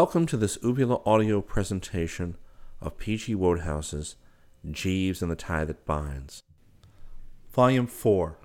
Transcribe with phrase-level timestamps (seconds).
[0.00, 2.38] Welcome to this Ubula audio presentation
[2.80, 3.34] of P.G.
[3.34, 4.16] Wodehouse's
[4.70, 6.42] Jeeves and the Tie That Binds.
[7.52, 8.38] Volume 4,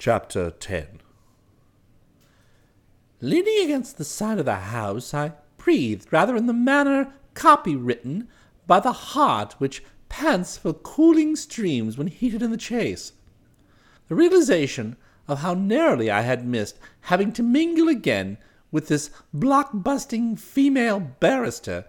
[0.00, 1.00] Chapter 10.
[3.20, 8.26] Leaning against the side of the house, I breathed rather in the manner copywritten
[8.66, 13.12] by the hart which pants for cooling streams when heated in the chase.
[14.08, 14.96] The realization
[15.28, 18.38] of how narrowly I had missed having to mingle again
[18.70, 21.86] with this block-busting female barrister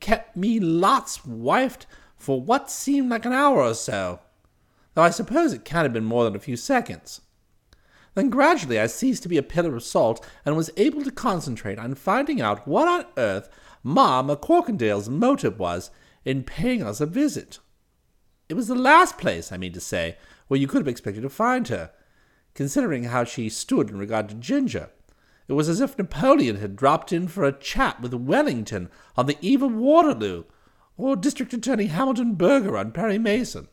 [0.00, 4.20] kept me Lot's wifed for what seemed like an hour or so,
[4.94, 7.20] though I suppose it can't have been more than a few seconds.
[8.14, 11.78] Then gradually I ceased to be a pillar of salt and was able to concentrate
[11.78, 13.48] on finding out what on earth
[13.82, 15.90] Ma McCorkindale's motive was
[16.24, 17.58] in paying us a visit.
[18.48, 20.16] It was the last place, I mean to say,
[20.48, 21.92] where you could have expected to find her,
[22.54, 24.90] considering how she stood in regard to Ginger.
[25.50, 29.36] It was as if Napoleon had dropped in for a chat with Wellington on the
[29.40, 30.44] eve of Waterloo,
[30.96, 33.66] or District Attorney Hamilton Berger on Perry Mason.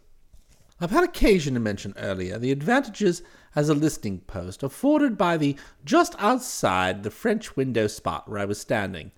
[0.81, 3.21] I've had occasion to mention earlier the advantages
[3.55, 5.55] as a listening post afforded by the
[5.85, 9.11] just outside the French window spot where I was standing.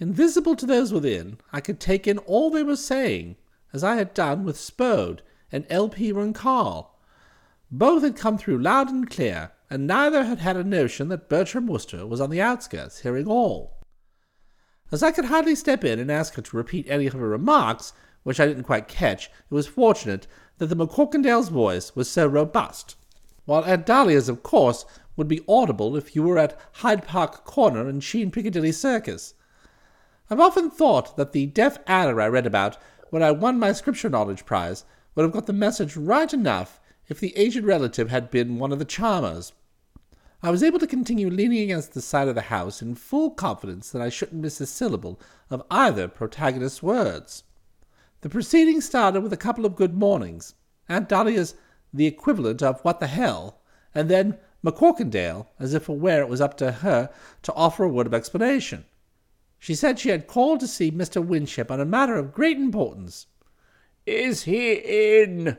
[0.00, 3.36] Invisible to those within, I could take in all they were saying,
[3.72, 5.22] as I had done with Spode
[5.52, 6.10] and L.P.
[6.10, 6.90] Runkle.
[7.70, 11.68] Both had come through loud and clear, and neither had had a notion that Bertram
[11.68, 13.78] Wooster was on the outskirts, hearing all.
[14.90, 17.92] As I could hardly step in and ask her to repeat any of her remarks,
[18.24, 20.26] which I didn't quite catch, it was fortunate
[20.58, 22.96] that the McCorkindale's voice was so robust,
[23.44, 24.84] while Aunt Dahlia's, of course,
[25.16, 29.34] would be audible if you were at Hyde Park Corner and she in Piccadilly Circus.
[30.28, 32.76] I've often thought that the deaf adder I read about
[33.10, 37.20] when I won my Scripture Knowledge Prize would have got the message right enough if
[37.20, 39.52] the aged relative had been one of the charmers.
[40.42, 43.90] I was able to continue leaning against the side of the house in full confidence
[43.90, 45.20] that I shouldn't miss a syllable
[45.50, 47.44] of either protagonist's words.
[48.22, 50.54] The proceedings started with a couple of good mornings,
[50.88, 51.54] Aunt Dahlia's
[51.92, 53.60] the equivalent of what the hell,
[53.94, 57.10] and then McCorkindale, as if aware it was up to her
[57.42, 58.86] to offer a word of explanation.
[59.58, 61.24] She said she had called to see Mr.
[61.24, 63.26] Winship on a matter of great importance.
[64.06, 65.58] Is he in?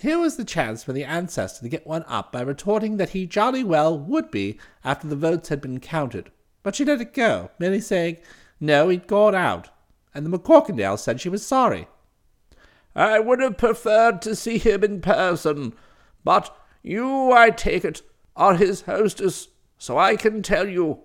[0.00, 3.26] Here was the chance for the ancestor to get one up by retorting that he
[3.26, 6.30] jolly well would be after the votes had been counted.
[6.62, 8.18] But she let it go, merely saying,
[8.60, 9.70] no, he'd gone out,
[10.14, 11.88] and the McCorkindale said she was sorry.
[12.94, 15.74] I would have preferred to see him in person,
[16.22, 18.02] but you, I take it,
[18.36, 19.48] are his hostess,
[19.78, 21.00] so I can tell you,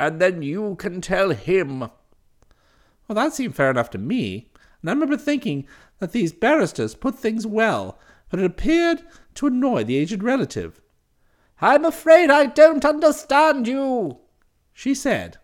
[0.00, 1.80] and then you can tell him.
[1.80, 1.90] Well,
[3.14, 5.66] that seemed fair enough to me, and I remember thinking
[5.98, 7.98] that these barristers put things well
[8.30, 9.02] but it appeared
[9.34, 10.80] to annoy the aged relative.
[11.60, 14.18] I'm afraid I don't understand you,
[14.72, 15.38] she said,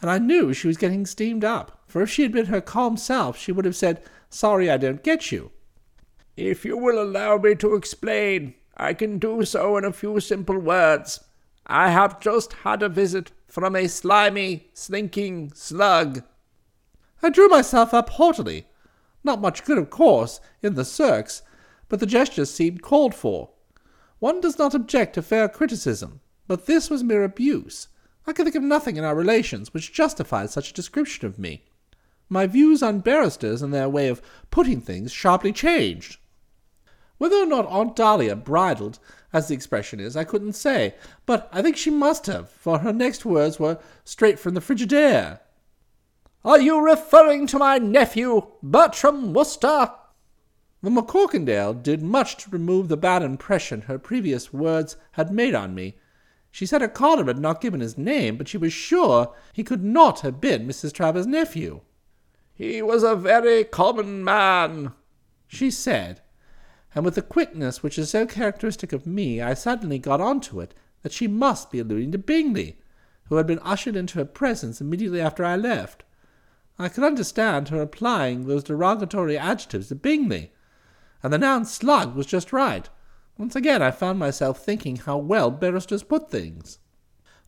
[0.00, 2.96] and I knew she was getting steamed up, for if she had been her calm
[2.96, 5.50] self, she would have said, Sorry I don't get you.
[6.36, 10.58] If you will allow me to explain, I can do so in a few simple
[10.58, 11.20] words.
[11.66, 16.22] I have just had a visit from a slimy, slinking slug.
[17.22, 18.66] I drew myself up haughtily.
[19.24, 21.42] Not much good, of course, in the circs,
[21.88, 23.50] but the gesture seemed called for.
[24.18, 27.88] One does not object to fair criticism, but this was mere abuse.
[28.26, 31.64] I could think of nothing in our relations which justified such a description of me.
[32.28, 34.20] My views on barristers and their way of
[34.50, 36.18] putting things sharply changed.
[37.16, 38.98] Whether or not Aunt Dahlia bridled,
[39.32, 40.94] as the expression is, I couldn't say,
[41.26, 45.40] but I think she must have, for her next words were straight from the Frigidaire.
[46.44, 49.90] Are you referring to my nephew, Bertram Wooster?
[50.80, 55.74] The McCorkindale did much to remove the bad impression her previous words had made on
[55.74, 55.96] me.
[56.52, 59.82] She said her caller had not given his name, but she was sure he could
[59.82, 60.92] not have been Mrs.
[60.92, 61.80] Travers's nephew.
[62.54, 64.92] He was a very common man,
[65.48, 66.20] she said,
[66.94, 70.60] and with the quickness which is so characteristic of me, I suddenly got on to
[70.60, 72.78] it that she must be alluding to Bingley,
[73.24, 76.04] who had been ushered into her presence immediately after I left.
[76.78, 80.52] I could understand her applying those derogatory adjectives to Bingley
[81.22, 82.88] and the noun slug was just right.
[83.36, 86.78] Once again I found myself thinking how well barristers put things.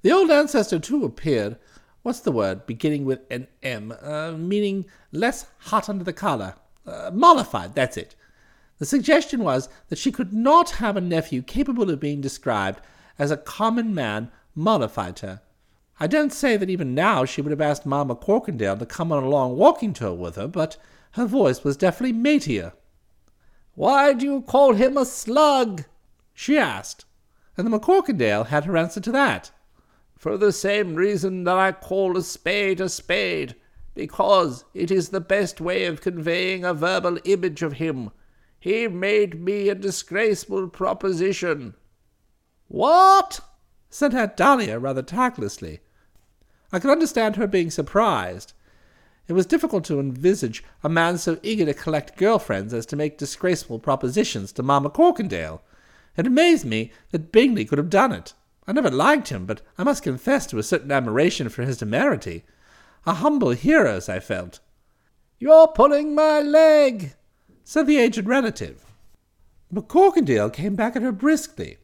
[0.02, 1.56] The old ancestor too appeared,
[2.02, 6.54] what's the word, beginning with an M, uh, meaning less hot under the collar.
[6.86, 8.14] Uh, mollified, that's it.
[8.78, 12.80] The suggestion was that she could not have a nephew capable of being described
[13.18, 15.42] as a common man mollified her.
[16.02, 19.22] I don't say that even now she would have asked Ma McCorkindale to come on
[19.22, 20.78] a long walking tour with her, but
[21.12, 22.72] her voice was definitely matier.
[23.80, 25.84] Why do you call him a slug?
[26.34, 27.06] she asked,
[27.56, 29.52] and the McCorkindale had her answer to that.
[30.18, 33.56] for the same reason that I call a spade a spade,
[33.94, 38.10] because it is the best way of conveying a verbal image of him.
[38.58, 41.72] He made me a disgraceful proposition.
[42.68, 43.40] What?
[43.88, 45.80] said Aunt Dahlia rather tactlessly.
[46.70, 48.52] I could understand her being surprised.
[49.30, 52.96] It was difficult to envisage a man so eager to collect girl friends as to
[52.96, 55.60] make disgraceful propositions to Ma McCorkindale.
[56.16, 58.34] It amazed me that Bingley could have done it.
[58.66, 62.42] I never liked him, but I must confess to a certain admiration for his temerity.
[63.06, 64.58] A humble hero's, I felt.
[65.38, 67.14] You're pulling my leg,
[67.62, 68.84] said the aged relative.
[69.70, 71.76] But Corkindale came back at her briskly.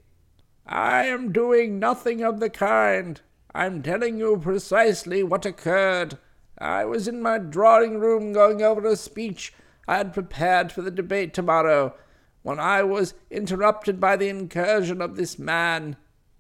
[0.66, 3.20] I am doing nothing of the kind.
[3.54, 6.18] I'm telling you precisely what occurred.
[6.58, 9.52] I was in my drawing room going over a speech
[9.88, 11.94] I had prepared for the debate tomorrow,
[12.42, 15.96] when I was interrupted by the incursion of this man.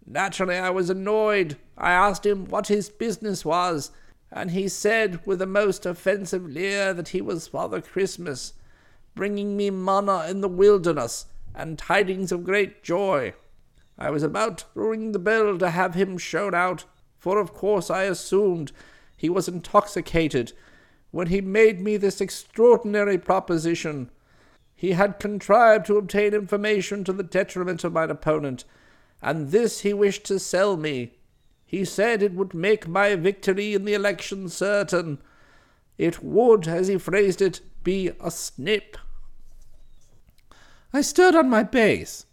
[0.06, 1.56] Naturally, I was annoyed.
[1.76, 3.90] I asked him what his business was,
[4.30, 8.54] and he said with a most offensive leer that he was Father Christmas,
[9.14, 13.34] bringing me manna in the wilderness and tidings of great joy.
[13.98, 16.84] I was about to ring the bell to have him shown out,
[17.18, 18.72] for of course I assumed
[19.16, 20.52] he was intoxicated,
[21.10, 24.10] when he made me this extraordinary proposition.
[24.74, 28.64] He had contrived to obtain information to the detriment of my opponent,
[29.22, 31.12] and this he wished to sell me.
[31.64, 35.18] He said it would make my victory in the election certain.
[35.96, 38.98] It would, as he phrased it, be a snip.
[40.92, 42.26] I stood on my base.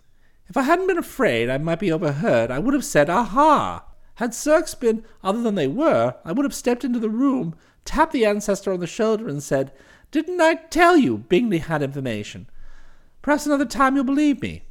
[0.49, 3.85] If I hadn't been afraid I might be overheard, I would have said, Aha!
[4.15, 8.13] Had circs been other than they were, I would have stepped into the room, tapped
[8.13, 9.71] the ancestor on the shoulder, and said,
[10.11, 12.47] Didn't I tell you Bingley had information?
[13.21, 14.63] Perhaps another time you'll believe me.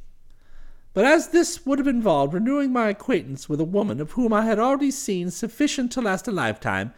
[0.93, 4.45] But as this would have involved renewing my acquaintance with a woman of whom I
[4.45, 6.93] had already seen sufficient to last a lifetime,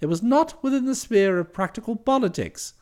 [0.00, 2.74] it was not within the sphere of practical politics.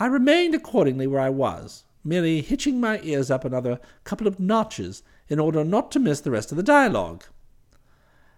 [0.00, 5.02] I remained accordingly where I was, merely hitching my ears up another couple of notches
[5.28, 7.24] in order not to miss the rest of the dialogue.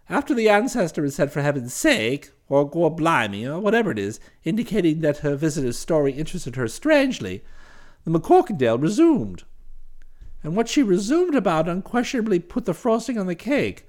[0.09, 5.01] After the ancestor had said for heaven's sake, or gorblimey, or whatever it is, indicating
[5.01, 7.43] that her visitor's story interested her strangely,
[8.05, 9.45] the McCorkindale resumed.
[10.43, 13.89] And what she resumed about unquestionably put the frosting on the cake.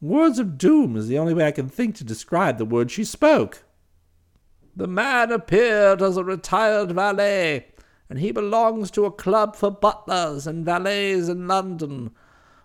[0.00, 3.02] Words of doom is the only way I can think to describe the words she
[3.02, 3.64] spoke.
[4.76, 7.66] The man appeared as a retired valet,
[8.08, 12.12] and he belongs to a club for butlers and valets in London,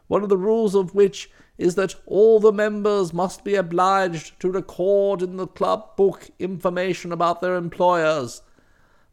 [0.06, 4.52] one of the rules of which is that all the members must be obliged to
[4.52, 8.42] record in the club book information about their employers.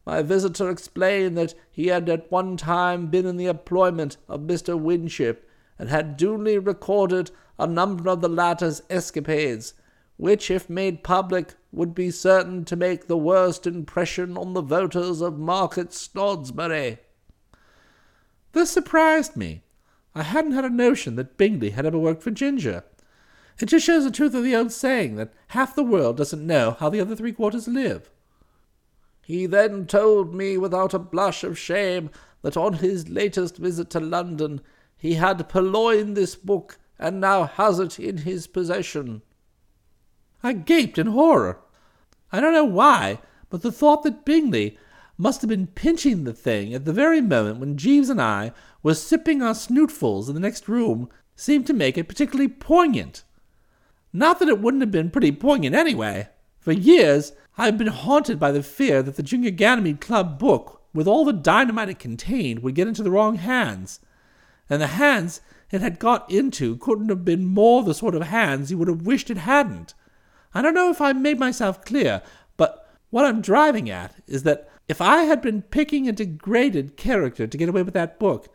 [0.05, 4.79] My visitor explained that he had at one time been in the employment of Mr.
[4.79, 9.73] Winship, and had duly recorded a number of the latter's escapades,
[10.17, 15.21] which, if made public, would be certain to make the worst impression on the voters
[15.21, 16.97] of Market Snodsbury.
[18.51, 19.63] This surprised me.
[20.13, 22.83] I hadn't had a notion that Bingley had ever worked for Ginger.
[23.59, 26.71] It just shows the truth of the old saying that half the world doesn't know
[26.79, 28.09] how the other three quarters live.
[29.21, 32.09] He then told me without a blush of shame
[32.41, 34.61] that on his latest visit to London
[34.97, 39.21] he had purloined this book and now has it in his possession.
[40.43, 41.59] I gaped in horror.
[42.31, 44.77] I don't know why, but the thought that Bingley
[45.17, 48.93] must have been pinching the thing at the very moment when Jeeves and I were
[48.93, 53.23] sipping our snootfuls in the next room seemed to make it particularly poignant.
[54.13, 56.29] Not that it wouldn't have been pretty poignant anyway.
[56.59, 60.81] For years I have been haunted by the fear that the Junior Ganymede Club book,
[60.93, 63.99] with all the dynamite it contained, would get into the wrong hands.
[64.69, 68.71] And the hands it had got into couldn't have been more the sort of hands
[68.71, 69.93] you would have wished it hadn't.
[70.53, 72.21] I don't know if I made myself clear,
[72.57, 77.47] but what I'm driving at is that if I had been picking a degraded character
[77.47, 78.49] to get away with that book,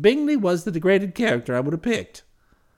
[0.00, 2.22] Bingley was the degraded character I would have picked.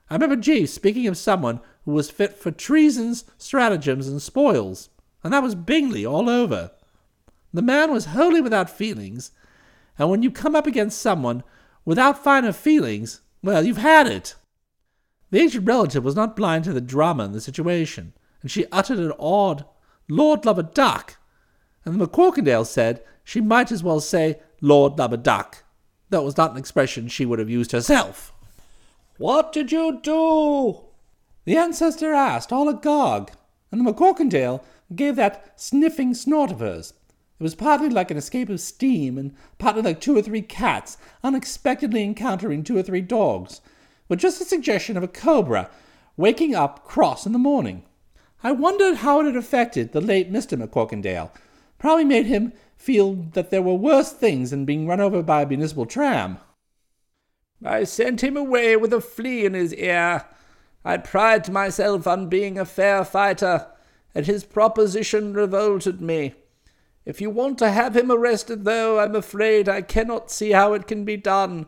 [0.09, 4.89] I remember Jeeves speaking of someone who was fit for treasons, stratagems, and spoils,
[5.23, 6.71] and that was Bingley all over.
[7.53, 9.31] The man was wholly without feelings,
[9.97, 11.43] and when you come up against someone
[11.85, 14.35] without finer feelings, well, you've had it.
[15.31, 18.99] The aged relative was not blind to the drama in the situation, and she uttered
[18.99, 19.65] an odd,
[20.07, 21.17] Lord love a duck,
[21.85, 25.63] and the McCorkindale said she might as well say Lord love a duck.
[26.09, 28.33] That was not an expression she would have used herself.
[29.17, 30.81] What did you do?
[31.45, 33.31] The ancestor asked, all agog,
[33.71, 34.61] and the McCorkindale
[34.95, 36.93] gave that sniffing snort of hers.
[37.39, 40.97] It was partly like an escape of steam, and partly like two or three cats
[41.23, 43.61] unexpectedly encountering two or three dogs,
[44.07, 45.69] with just a suggestion of a cobra
[46.17, 47.83] waking up cross in the morning.
[48.43, 50.61] I wondered how it had affected the late Mr.
[50.61, 51.31] McCorkindale.
[51.77, 55.45] Probably made him feel that there were worse things than being run over by a
[55.45, 56.39] municipal tram.
[57.63, 60.25] I sent him away with a flea in his ear.
[60.85, 63.67] I pride myself on being a fair fighter,
[64.15, 66.35] and his proposition revolted me.
[67.05, 70.87] If you want to have him arrested, though, I'm afraid I cannot see how it
[70.87, 71.65] can be done.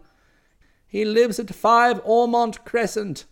[0.88, 3.26] He lives at 5 Ormond Crescent.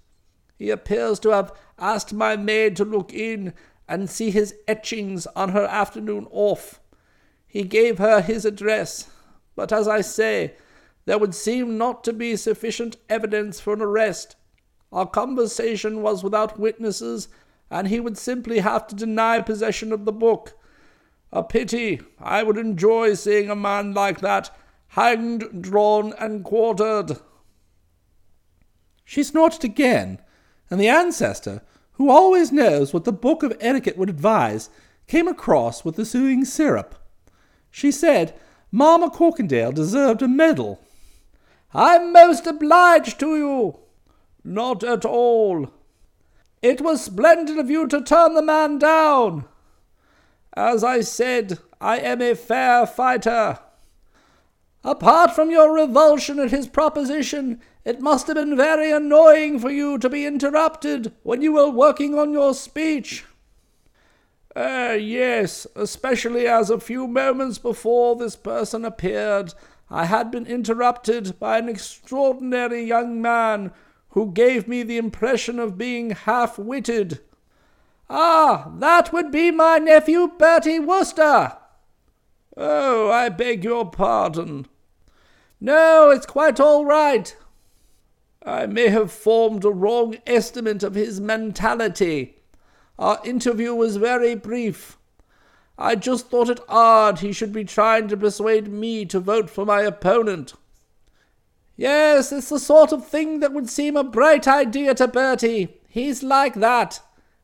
[0.58, 3.54] He appears to have asked my maid to look in
[3.88, 6.82] and see his etchings on her afternoon off.
[7.50, 9.10] He gave her his address,
[9.56, 10.54] but as I say,
[11.06, 14.36] there would seem not to be sufficient evidence for an arrest.
[14.92, 17.28] Our conversation was without witnesses,
[17.72, 20.54] and he would simply have to deny possession of the book.
[21.32, 22.02] A pity.
[22.20, 24.56] I would enjoy seeing a man like that
[24.90, 27.18] hanged, drawn, and quartered.
[29.04, 30.20] She snorted again,
[30.70, 31.64] and the ancestor,
[31.94, 34.70] who always knows what the book of etiquette would advise,
[35.08, 36.96] came across with the suing syrup.
[37.72, 38.34] She said
[38.72, 40.80] Ma McCorkindale deserved a medal.
[41.74, 43.80] I'm most obliged to you.
[44.44, 45.72] Not at all.
[46.62, 49.46] It was splendid of you to turn the man down.
[50.56, 53.60] As I said, I am a fair fighter.
[54.84, 59.98] Apart from your revulsion at his proposition, it must have been very annoying for you
[60.00, 63.26] to be interrupted when you were working on your speech.
[64.60, 69.54] Uh, yes, especially as a few moments before this person appeared,
[69.90, 73.72] I had been interrupted by an extraordinary young man
[74.10, 77.22] who gave me the impression of being half witted.
[78.10, 81.56] Ah, that would be my nephew Bertie Wooster.
[82.58, 84.68] Oh, I beg your pardon.
[85.62, 87.34] No, it's quite all right.
[88.46, 92.39] I may have formed a wrong estimate of his mentality.
[93.00, 94.98] Our interview was very brief.
[95.78, 99.66] I just thought it odd he should be trying to persuade me to vote for
[99.66, 100.54] my opponent.
[101.78, 105.80] Yes, it's the sort of thing that would seem a bright idea to Bertie.
[105.88, 107.00] He's like that.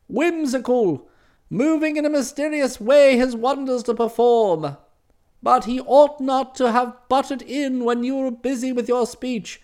[0.09, 1.07] Whimsical,
[1.49, 4.75] moving in a mysterious way his wonders to perform.
[5.41, 9.61] But he ought not to have butted in when you were busy with your speech.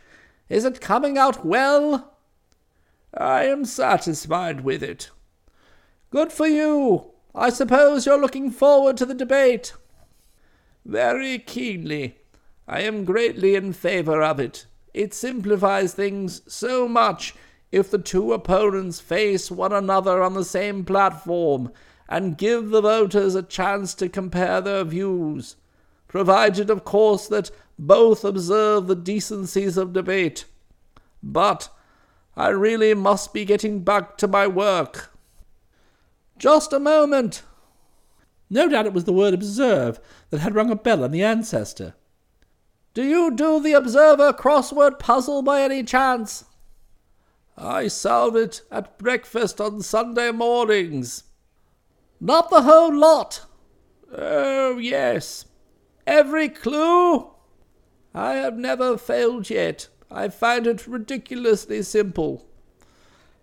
[0.48, 2.14] Is it coming out well?
[3.14, 5.10] I am satisfied with it.
[6.12, 7.06] Good for you.
[7.34, 9.74] I suppose you're looking forward to the debate.
[10.84, 12.18] Very keenly.
[12.68, 14.66] I am greatly in favor of it.
[14.94, 17.34] It simplifies things so much
[17.72, 21.72] if the two opponents face one another on the same platform
[22.10, 25.56] and give the voters a chance to compare their views,
[26.10, 30.44] provided, of course, that both observe the decencies of debate.
[31.24, 31.70] But
[32.36, 35.11] I really must be getting back to my work.
[36.42, 37.44] Just a moment.
[38.50, 40.00] No doubt it was the word observe
[40.32, 41.94] that had rung a bell in the ancestor.
[42.96, 46.46] Do you do the Observer crossword puzzle by any chance?
[47.56, 51.26] I solve it at breakfast on Sunday mornings.
[52.20, 53.46] Not the whole lot.
[54.12, 55.46] Oh, yes.
[56.08, 57.36] Every clue?
[58.16, 59.90] I have never failed yet.
[60.10, 62.48] I find it ridiculously simple.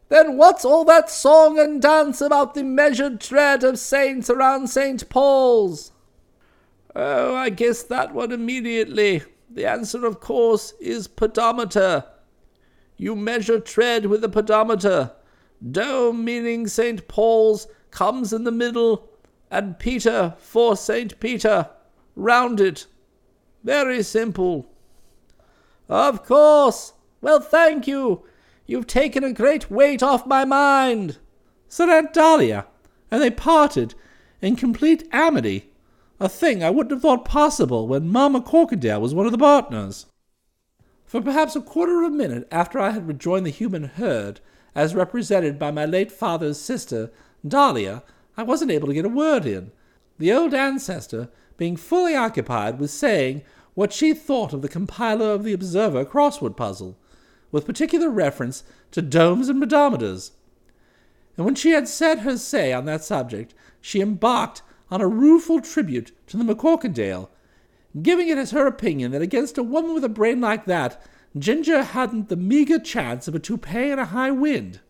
[0.08, 5.08] Then what's all that song and dance about the measured tread of saints around St.
[5.08, 5.92] Paul's?
[6.96, 9.22] Oh, I guess that one immediately.
[9.50, 12.04] The answer, of course, is pedometer.
[12.96, 15.12] You measure tread with a pedometer.
[15.70, 17.06] Dome, meaning St.
[17.08, 19.08] Paul's, comes in the middle,
[19.50, 21.18] and Peter for St.
[21.20, 21.68] Peter.
[22.16, 22.86] Round it.
[23.62, 24.66] Very simple.
[25.88, 26.94] Of course.
[27.20, 28.24] Well, thank you.
[28.70, 31.16] You've taken a great weight off my mind,
[31.70, 32.66] said Aunt Dahlia,
[33.10, 33.94] and they parted
[34.42, 35.70] in complete amity
[36.20, 40.04] a thing I wouldn't have thought possible when Ma McCorkindale was one of the partners.
[41.06, 44.40] For perhaps a quarter of a minute after I had rejoined the human herd,
[44.74, 47.10] as represented by my late father's sister,
[47.46, 48.02] Dahlia,
[48.36, 49.72] I wasn't able to get a word in,
[50.18, 53.40] the old ancestor being fully occupied with saying
[53.72, 56.98] what she thought of the compiler of the Observer crossword puzzle,
[57.50, 60.32] with particular reference to domes and pedometers.
[61.36, 65.60] And when she had said her say on that subject, she embarked on a rueful
[65.60, 67.28] tribute to the McCorkindale,
[68.02, 71.00] giving it as her opinion that against a woman with a brain like that,
[71.38, 74.80] Ginger hadn't the meagre chance of a toupee in a high wind.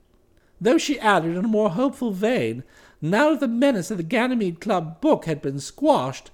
[0.61, 2.65] Though she added in a more hopeful vein,
[3.01, 6.31] now that the menace of the Ganymede Club book had been squashed,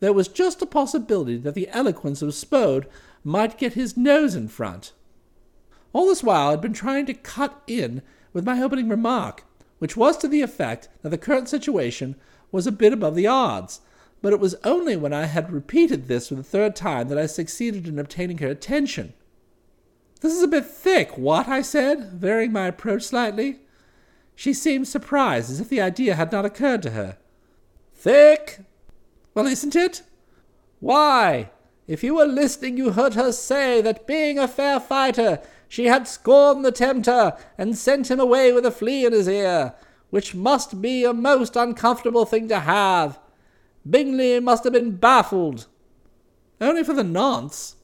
[0.00, 2.88] there was just a possibility that the eloquence of Spode
[3.22, 4.92] might get his nose in front.
[5.92, 9.44] All this while I'd been trying to cut in with my opening remark,
[9.78, 12.16] which was to the effect that the current situation
[12.52, 13.80] was a bit above the odds,
[14.22, 17.26] but it was only when I had repeated this for the third time that I
[17.26, 19.14] succeeded in obtaining her attention.
[20.20, 21.48] This is a bit thick, what?
[21.48, 23.60] I said, varying my approach slightly.
[24.34, 27.16] She seemed surprised, as if the idea had not occurred to her.
[27.94, 28.60] Thick?
[29.34, 30.02] Well, isn't it?
[30.80, 31.50] Why,
[31.86, 36.08] if you were listening, you heard her say that being a fair fighter, she had
[36.08, 39.72] scorned the tempter and sent him away with a flea in his ear,
[40.10, 43.20] which must be a most uncomfortable thing to have.
[43.88, 45.68] Bingley must have been baffled.
[46.60, 47.76] Only for the nonce.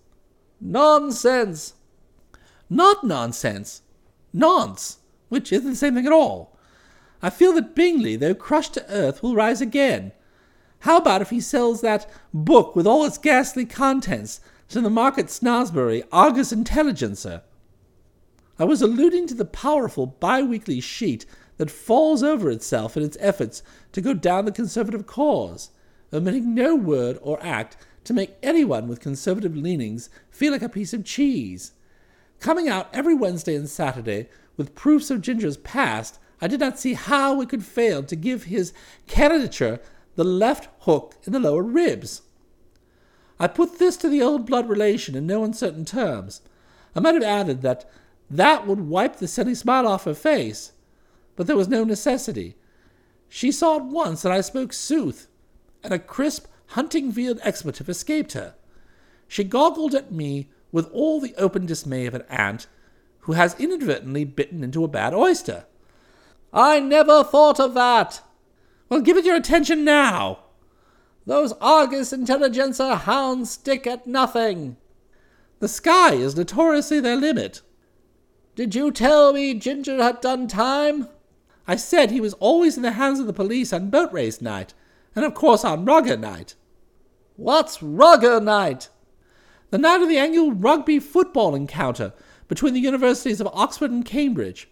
[0.60, 1.74] Nonsense.
[2.68, 3.82] Not nonsense.
[4.32, 6.58] Nonce, which isn't the same thing at all.
[7.22, 10.10] I feel that Bingley, though crushed to earth, will rise again.
[10.80, 14.40] How about if he sells that book with all its ghastly contents
[14.70, 17.42] to the Market Snodsbury Argus Intelligencer?
[18.58, 21.26] I was alluding to the powerful bi-weekly sheet
[21.58, 25.70] that falls over itself in its efforts to go down the conservative cause,
[26.12, 30.94] omitting no word or act to make anyone with conservative leanings feel like a piece
[30.94, 31.72] of cheese.
[32.40, 36.94] Coming out every Wednesday and Saturday with proofs of Ginger's past, I did not see
[36.94, 38.72] how it could fail to give his
[39.06, 39.80] candidature
[40.14, 42.22] the left hook in the lower ribs.
[43.38, 46.40] I put this to the old blood relation in no uncertain terms.
[46.94, 47.88] I might have added that
[48.30, 50.72] that would wipe the silly smile off her face,
[51.36, 52.56] but there was no necessity.
[53.28, 55.28] She saw at once that I spoke sooth,
[55.82, 58.54] and a crisp hunting field expletive escaped her.
[59.28, 62.66] She goggled at me with all the open dismay of an ant
[63.20, 65.66] who has inadvertently bitten into a bad oyster.
[66.52, 68.22] I never thought of that.
[68.88, 70.40] Well, give it your attention now.
[71.26, 74.76] Those Argus Intelligencer hounds stick at nothing.
[75.58, 77.62] The sky is notoriously their limit.
[78.56, 81.08] Did you tell me Ginger had done time?
[81.68, 84.72] I said he was always in the hands of the police on boat race night,
[85.14, 86.54] and of course on rugger night.
[87.36, 88.88] What's rugger night?
[89.68, 92.14] The night of the annual rugby football encounter
[92.48, 94.70] between the universities of Oxford and Cambridge.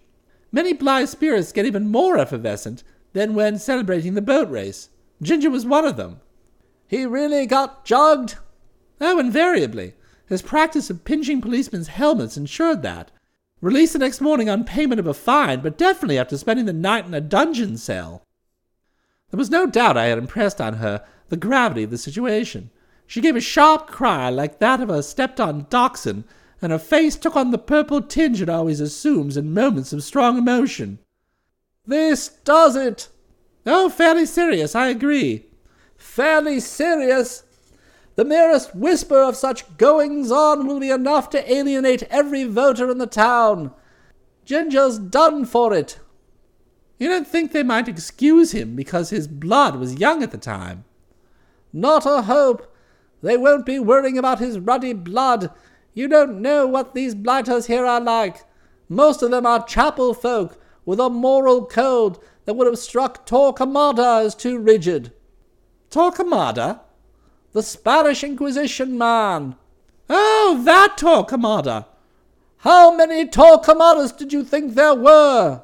[0.51, 4.89] Many blithe spirits get even more effervescent than when celebrating the boat race.
[5.21, 6.21] Ginger was one of them.
[6.87, 8.37] He really got jugged?
[8.99, 9.93] Oh, invariably.
[10.27, 13.11] His practice of pinching policemen's helmets ensured that.
[13.65, 17.07] Released the next morning on payment of a fine, but definitely after spending the night
[17.07, 18.23] in a dungeon cell.
[19.31, 22.69] There was no doubt I had impressed on her the gravity of the situation.
[23.07, 26.25] She gave a sharp cry like that of a stepped on dachshund,
[26.61, 30.37] and her face took on the purple tinge it always assumes in moments of strong
[30.37, 30.99] emotion.
[31.87, 33.09] This does it.
[33.65, 35.47] Oh, fairly serious, I agree.
[35.97, 37.45] Fairly serious?
[38.17, 42.99] The merest whisper of such goings on will be enough to alienate every voter in
[42.99, 43.73] the town.
[44.45, 45.99] Ginger's done for it.
[46.99, 50.85] You don't think they might excuse him because his blood was young at the time?
[51.73, 52.73] Not a hope.
[53.21, 55.51] They won't be worrying about his ruddy blood.
[55.93, 58.45] You don't know what these blighters here are like.
[58.89, 64.25] Most of them are chapel folk with a moral code that would have struck Torquemada
[64.25, 65.13] as too rigid.
[65.91, 66.81] Torquemada?
[67.55, 69.55] The Spanish Inquisition man.
[70.11, 71.87] Oh, that Torquemada!
[72.59, 75.63] How many Torquemadas did you think there were?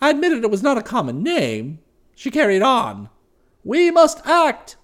[0.00, 1.78] I admitted it was not a common name.
[2.16, 3.08] She carried on.
[3.62, 4.74] We must act.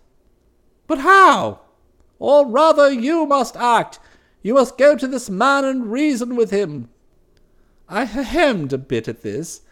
[0.87, 1.59] But how?
[2.21, 3.99] Or rather, you must act.
[4.41, 6.89] You must go to this man and reason with him.
[7.89, 9.63] I hemmed a bit at this.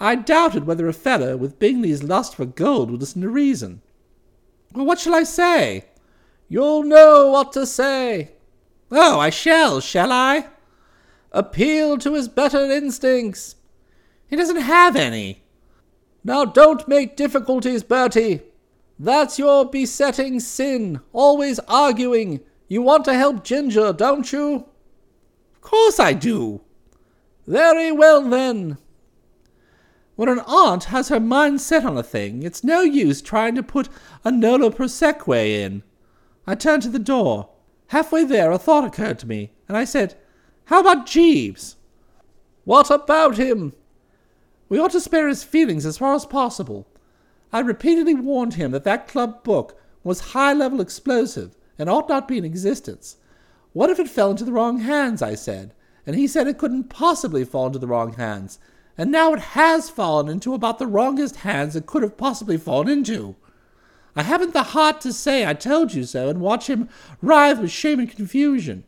[0.00, 3.82] I doubted whether a fellow with Bingley's lust for gold would listen to reason.
[4.74, 5.86] Well, what shall I say?
[6.48, 8.32] You'll know what to say.
[8.90, 10.46] Oh, I shall, shall I?
[11.30, 13.56] Appeal to his better instincts.
[14.26, 15.42] He doesn't have any.
[16.24, 18.42] Now don't make difficulties, Bertie.
[18.98, 22.40] That's your besetting sin, always arguing.
[22.68, 24.66] You want to help Ginger, don't you?
[25.54, 26.60] Of course I do.
[27.46, 28.78] Very well, then.
[30.14, 33.62] When an aunt has her mind set on a thing, it's no use trying to
[33.62, 33.88] put
[34.24, 35.82] a nolle prosequi in.
[36.46, 37.48] I turned to the door.
[37.88, 40.16] Halfway there, a thought occurred to me, and I said,
[40.66, 41.76] How about Jeeves?
[42.64, 43.72] What about him?
[44.68, 46.86] We ought to spare his feelings as far as possible.
[47.52, 52.28] I repeatedly warned him that that club book was high level explosive and ought not
[52.28, 53.16] be in existence.
[53.72, 55.22] What if it fell into the wrong hands?
[55.22, 55.74] I said,
[56.06, 58.58] and he said it couldn't possibly fall into the wrong hands.
[58.96, 62.88] And now it has fallen into about the wrongest hands it could have possibly fallen
[62.88, 63.36] into.
[64.14, 66.88] I haven't the heart to say I told you so and watch him
[67.22, 68.84] writhe with shame and confusion.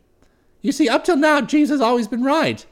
[0.61, 2.65] You see, up till now, Jeeves has always been right.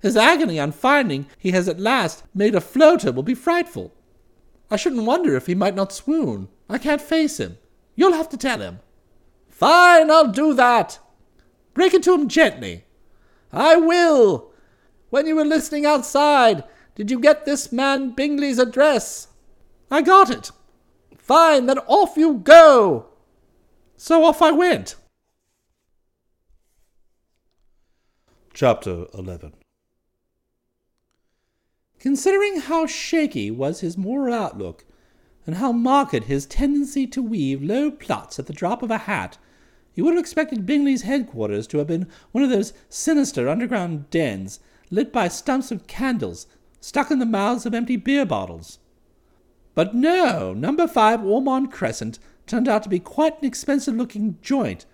[0.00, 3.92] His agony on finding he has at last made a floater will be frightful.
[4.70, 6.48] I shouldn't wonder if he might not swoon.
[6.68, 7.58] I can't face him.
[7.96, 8.80] You'll have to tell him.
[9.48, 10.98] Fine, I'll do that.
[11.74, 12.84] Break it to him gently.
[13.52, 14.49] I will.
[15.10, 19.28] When you were listening outside, did you get this man Bingley's address?
[19.90, 20.52] I got it.
[21.18, 23.06] Fine, then off you go.
[23.96, 24.94] So off I went.
[28.54, 29.54] Chapter 11
[31.98, 34.84] Considering how shaky was his moral outlook,
[35.46, 39.38] and how marked his tendency to weave low plots at the drop of a hat,
[39.94, 44.60] you would have expected Bingley's headquarters to have been one of those sinister underground dens
[44.90, 46.46] lit by stumps of candles
[46.80, 48.78] stuck in the mouths of empty beer bottles.
[49.74, 54.86] But no, number five Ormond Crescent turned out to be quite an expensive looking joint,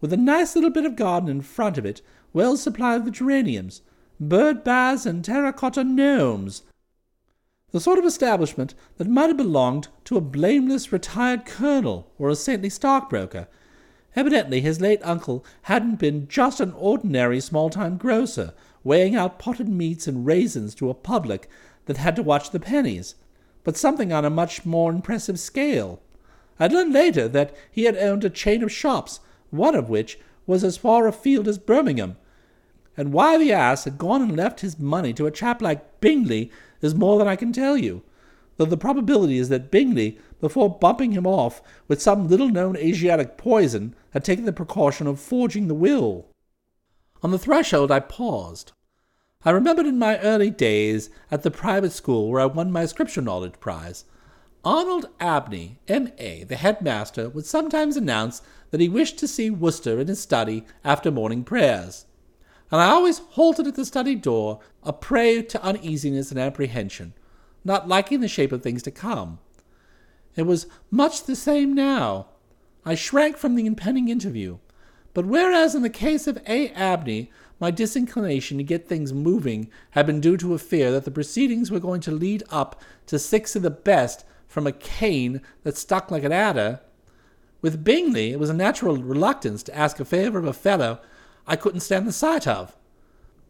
[0.00, 2.00] with a nice little bit of garden in front of it,
[2.32, 3.82] well supplied with geraniums,
[4.20, 6.62] bird baths, and terracotta gnomes.
[7.72, 12.36] The sort of establishment that might have belonged to a blameless retired colonel or a
[12.36, 13.48] saintly stockbroker.
[14.16, 20.06] Evidently his late uncle hadn't been just an ordinary small-time grocer, weighing out potted meats
[20.06, 21.48] and raisins to a public
[21.86, 23.14] that had to watch the pennies,
[23.64, 26.00] but something on a much more impressive scale.
[26.58, 30.64] I learned later that he had owned a chain of shops, one of which was
[30.64, 32.16] as far afield as Birmingham,
[32.96, 36.50] and why the ass had gone and left his money to a chap like Bingley
[36.82, 38.02] is more than I can tell you,
[38.56, 43.36] though the probability is that Bingley, before bumping him off with some little known Asiatic
[43.36, 46.26] poison, had taken the precaution of forging the will.
[47.22, 48.72] On the threshold I paused.
[49.44, 53.22] I remembered in my early days at the private school where I won my scripture
[53.22, 54.04] knowledge prize.
[54.64, 60.08] Arnold Abney, M.A., the headmaster, would sometimes announce that he wished to see Wooster in
[60.08, 62.04] his study after morning prayers
[62.70, 67.14] and I always halted at the study door, a prey to uneasiness and apprehension,
[67.64, 69.38] not liking the shape of things to come.
[70.36, 72.28] It was much the same now.
[72.84, 74.58] I shrank from the impending interview.
[75.12, 76.68] But whereas in the case of A.
[76.70, 81.10] Abney, my disinclination to get things moving had been due to a fear that the
[81.10, 85.76] proceedings were going to lead up to six of the best from a cane that
[85.76, 86.80] stuck like an adder,
[87.62, 91.00] with Bingley it was a natural reluctance to ask a favor of a fellow
[91.46, 92.76] I couldn't stand the sight of.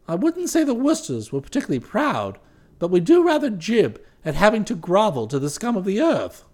[0.09, 2.38] I wouldn't say the Woosters were particularly proud,
[2.79, 6.44] but we do rather jib at having to grovel to the scum of the earth.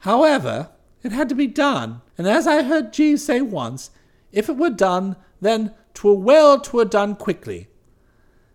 [0.00, 0.70] However,
[1.02, 3.90] it had to be done, and as I heard Jeeves say once,
[4.32, 7.68] if it were done, then 'twere well 'twere done quickly.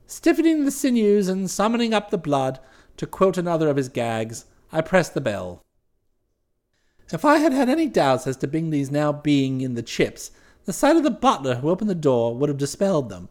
[0.05, 2.59] Stiffening the sinews and summoning up the blood,
[2.97, 5.62] to quote another of his gags, I pressed the bell.
[7.12, 10.31] If I had had any doubts as to Bingley's now being in the chips,
[10.65, 13.29] the sight of the butler who opened the door would have dispelled them.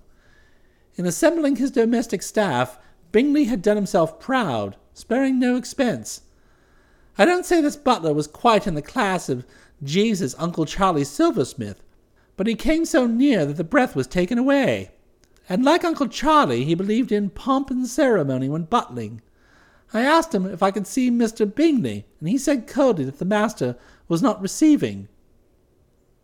[0.96, 2.78] In assembling his domestic staff,
[3.12, 6.22] Bingley had done himself proud, sparing no expense.
[7.16, 9.46] I don't say this butler was quite in the class of
[9.82, 11.82] Jeeves's Uncle Charlie Silversmith,
[12.36, 14.90] but he came so near that the breath was taken away.
[15.48, 19.20] And like Uncle Charlie, he believed in pomp and ceremony when butling.
[19.92, 21.52] I asked him if I could see Mr.
[21.52, 23.76] Bingley, and he said coldly that the master
[24.08, 25.08] was not receiving.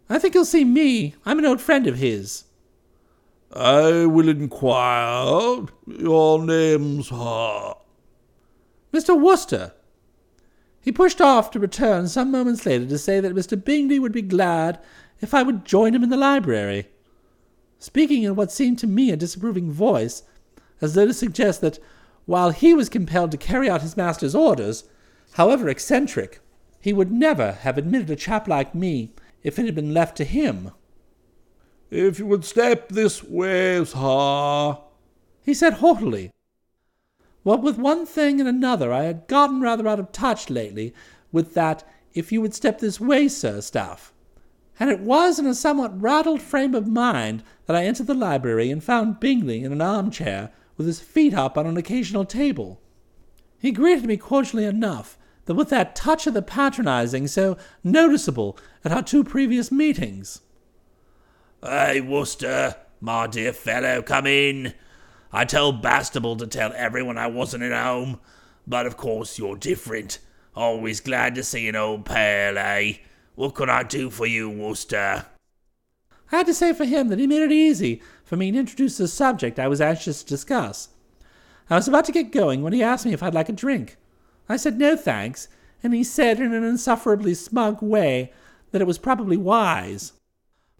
[0.08, 1.14] I think he'll see me.
[1.26, 2.44] I'm an old friend of his.
[3.52, 5.66] I will inquire.
[5.86, 7.74] Your name's her.
[8.92, 9.18] Mr.
[9.18, 9.72] Wooster.
[10.80, 13.62] He pushed off to return some moments later to say that Mr.
[13.62, 14.78] Bingley would be glad
[15.20, 16.88] if I would join him in the library.
[17.78, 20.22] Speaking in what seemed to me a disapproving voice,
[20.80, 21.78] as though to suggest that
[22.26, 24.84] while he was compelled to carry out his master's orders,
[25.32, 26.40] however eccentric,
[26.80, 30.24] he would never have admitted a chap like me if it had been left to
[30.24, 30.72] him.
[31.90, 34.78] If you would step this way, sir,
[35.42, 36.30] he said haughtily.
[37.42, 40.92] What with one thing and another, I had gotten rather out of touch lately
[41.32, 44.12] with that if you would step this way, sir, stuff.
[44.80, 48.70] And it was in a somewhat rattled frame of mind that I entered the library
[48.70, 52.80] and found Bingley in an armchair with his feet up on an occasional table.
[53.58, 58.92] He greeted me cordially enough, but with that touch of the patronizing so noticeable at
[58.92, 60.42] our two previous meetings.
[61.60, 64.74] Hey, Wooster, my dear fellow, come in.
[65.32, 68.20] I told Bastable to tell everyone I wasn't at home,
[68.66, 70.20] but of course you're different.
[70.54, 72.98] Always glad to see an old pal, eh?
[73.38, 75.26] What can I do for you, Wooster?
[76.32, 78.96] I had to say for him that he made it easy for me to introduce
[78.96, 80.88] the subject I was anxious to discuss.
[81.70, 83.96] I was about to get going when he asked me if I'd like a drink.
[84.48, 85.46] I said no thanks,
[85.84, 88.32] and he said in an insufferably smug way
[88.72, 90.14] that it was probably wise.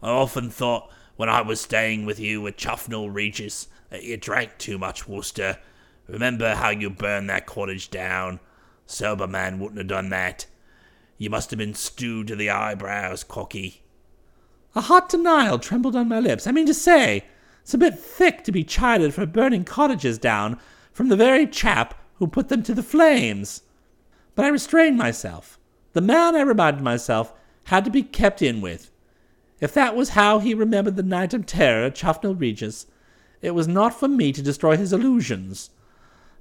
[0.03, 4.57] I often thought when I was staying with you at Chuffnell Regis that you drank
[4.57, 5.59] too much, Wooster.
[6.09, 8.41] Remember how you burned that cottage down?
[8.85, 10.45] Sober man wouldn't have done that.
[11.19, 13.83] You must have been stewed to the eyebrows, cocky.
[14.73, 16.47] A hot denial trembled on my lips.
[16.47, 17.25] I mean to say,
[17.61, 20.57] it's a bit thick to be chided for burning cottages down
[20.93, 23.63] from the very chap who put them to the flames.
[24.33, 25.59] But I restrained myself.
[25.91, 27.33] The man, I reminded myself,
[27.65, 28.89] had to be kept in with.
[29.59, 32.87] If that was how he remembered the night of terror at Chuffnell Regis,
[33.41, 35.69] it was not for me to destroy his illusions.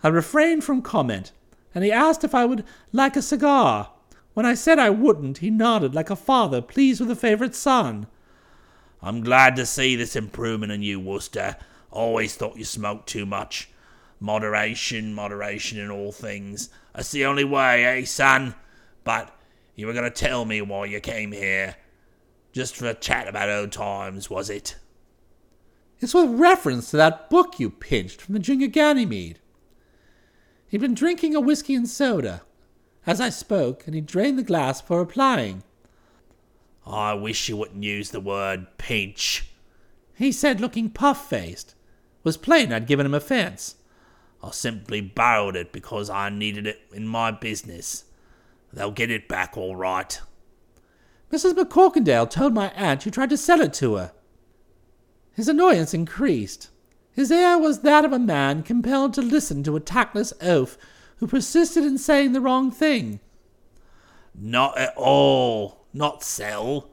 [0.04, 1.32] I refrained from comment,
[1.74, 3.90] and he asked if I would like a cigar.
[4.38, 8.06] When I said I wouldn't, he nodded like a father pleased with a favorite son.
[9.02, 11.56] I'm glad to see this improvement in you, Wooster.
[11.90, 13.68] Always thought you smoked too much.
[14.20, 16.70] Moderation, moderation in all things.
[16.94, 18.54] That's the only way, eh, son?
[19.02, 19.36] But
[19.74, 21.74] you were going to tell me why you came here.
[22.52, 24.76] Just for a chat about old times, was it?
[25.98, 29.40] It's with reference to that book you pinched from the Junior Ganymede.
[30.68, 32.42] He'd been drinking a whiskey and soda
[33.06, 35.62] as I spoke, and he drained the glass before replying.
[36.86, 39.48] I wish you wouldn't use the word pinch.
[40.14, 41.74] He said, looking puff faced.
[42.24, 43.76] Was plain I'd given him offence.
[44.42, 48.04] I simply borrowed it because I needed it in my business.
[48.72, 50.20] They'll get it back all right.
[51.32, 51.52] Mrs.
[51.52, 54.12] McCorkindale told my aunt you tried to sell it to her.
[55.32, 56.70] His annoyance increased.
[57.12, 60.78] His air was that of a man compelled to listen to a tactless oaf
[61.18, 63.20] who persisted in saying the wrong thing.
[64.34, 65.84] Not at all.
[65.92, 66.90] Not sell.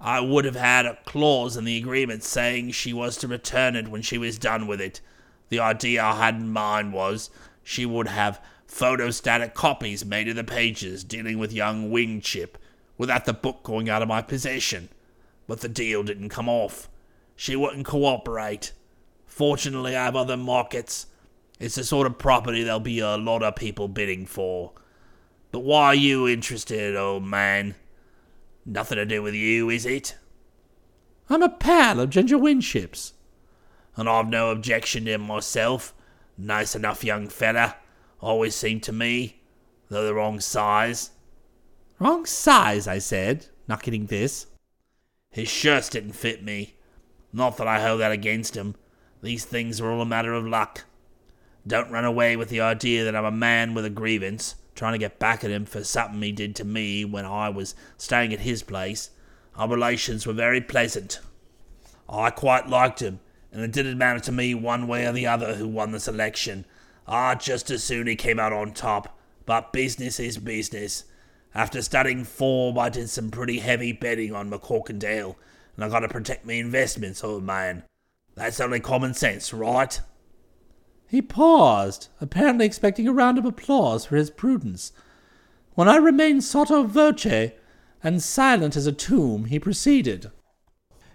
[0.00, 3.88] I would have had a clause in the agreement saying she was to return it
[3.88, 5.00] when she was done with it.
[5.48, 7.30] The idea I had in mind was
[7.62, 12.58] she would have photostatic copies made of the pages dealing with young Winship
[12.98, 14.88] without the book going out of my possession.
[15.46, 16.88] But the deal didn't come off.
[17.36, 18.72] She wouldn't cooperate.
[19.26, 21.06] Fortunately, I have other markets.
[21.60, 24.72] It's the sort of property there'll be a lot of people bidding for.
[25.52, 27.76] But why are you interested, old man?
[28.66, 30.16] Nothing to do with you, is it?
[31.28, 33.12] I'm a pal of Ginger Winship's.
[33.96, 35.94] And I've no objection to him myself.
[36.36, 37.76] Nice enough young fella.
[38.20, 39.42] Always seemed to me,
[39.88, 41.10] though the wrong size.
[42.00, 44.46] Wrong size, I said, not getting this.
[45.30, 46.74] His shirts didn't fit me.
[47.32, 48.74] Not that I hold that against him.
[49.22, 50.84] These things are all a matter of luck.
[51.66, 54.98] Don't run away with the idea that I'm a man with a grievance, trying to
[54.98, 58.40] get back at him for something he did to me when I was staying at
[58.40, 59.10] his place.
[59.56, 61.20] Our relations were very pleasant.
[62.08, 63.20] I quite liked him,
[63.52, 66.66] and it didn't matter to me one way or the other who won this election.
[67.06, 69.18] I'd just as soon he came out on top.
[69.46, 71.04] But business is business.
[71.54, 75.36] After studying form, I did some pretty heavy betting on McCorkindale,
[75.76, 77.84] and I gotta protect my investments, old man.
[78.34, 80.00] That's only common sense, right?
[81.14, 84.90] He paused, apparently expecting a round of applause for his prudence.
[85.74, 87.52] When I remained sotto voce
[88.02, 90.32] and silent as a tomb, he proceeded.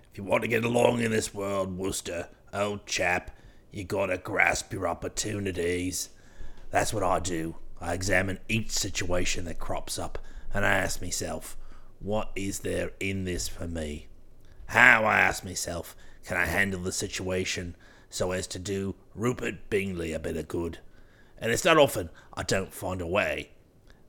[0.10, 3.32] If you want to get along in this world, Wooster, old chap,
[3.74, 6.12] you gotta grasp your opportunities.
[6.72, 7.58] That's what I do.
[7.82, 10.18] I examine each situation that crops up,
[10.54, 11.58] and I ask myself,
[12.00, 14.08] what is there in this for me?
[14.68, 17.76] How, I ask myself, can I handle the situation
[18.10, 20.80] so as to do Rupert Bingley a bit of good?
[21.38, 23.52] And it's not often I don't find a way.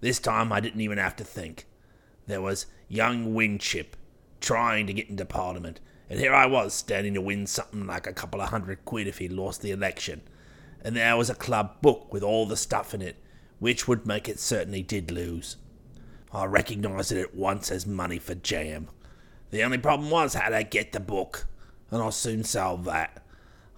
[0.00, 1.66] This time I didn't even have to think.
[2.26, 3.96] There was young Winship
[4.40, 8.12] trying to get into Parliament, and here I was standing to win something like a
[8.12, 10.22] couple of hundred quid if he lost the election.
[10.82, 13.16] And there was a club book with all the stuff in it,
[13.58, 15.56] which would make it certain he did lose.
[16.32, 18.88] I recognised it at once as money for jam.
[19.50, 21.46] The only problem was how to get the book,
[21.90, 23.19] and I soon solved that.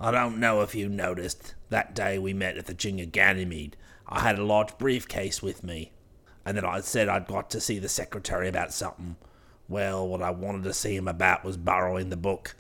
[0.03, 3.77] I don't know if you noticed, that day we met at the Junior Ganymede,
[4.09, 5.93] I had a large briefcase with me,
[6.45, 9.15] and that I said I'd got to see the secretary about something.
[9.69, 12.57] Well, what I wanted to see him about was borrowing the book,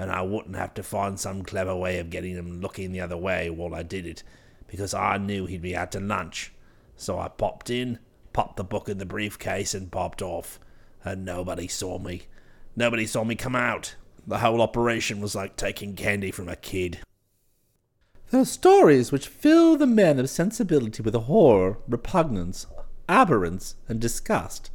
[0.00, 3.16] and I wouldn't have to find some clever way of getting him looking the other
[3.16, 4.24] way while I did it,
[4.66, 6.52] because I knew he'd be out to lunch.
[6.96, 8.00] So I popped in,
[8.32, 10.58] popped the book in the briefcase, and popped off,
[11.04, 12.22] and nobody saw me.
[12.74, 13.94] Nobody saw me come out.
[14.26, 17.00] The whole operation was like taking candy from a kid.
[18.30, 22.66] There are stories which fill the men of sensibility with horror, repugnance,
[23.08, 24.70] abhorrence, and disgust.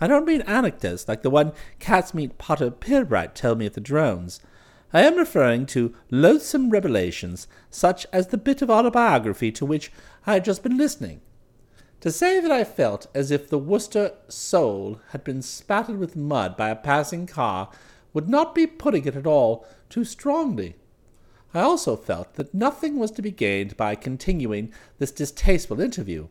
[0.00, 4.40] I don't mean anecdotes like the one Catsmeat Potter Pirbright told me of the drones.
[4.92, 9.92] I am referring to loathsome revelations, such as the bit of autobiography to which
[10.26, 11.20] I had just been listening.
[12.00, 16.56] To say that I felt as if the Wooster soul had been spattered with mud
[16.56, 17.70] by a passing car
[18.12, 20.76] would not be putting it at all too strongly.
[21.54, 26.28] I also felt that nothing was to be gained by continuing this distasteful interview.